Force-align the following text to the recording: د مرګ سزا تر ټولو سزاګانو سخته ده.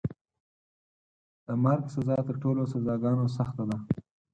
د 1.45 1.47
مرګ 1.63 1.83
سزا 1.95 2.17
تر 2.27 2.35
ټولو 2.43 2.61
سزاګانو 2.73 3.25
سخته 3.37 3.63
ده. 3.69 3.77